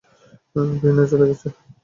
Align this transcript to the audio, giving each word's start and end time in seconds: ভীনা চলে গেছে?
ভীনা 0.75 1.03
চলে 1.11 1.25
গেছে? 1.29 1.47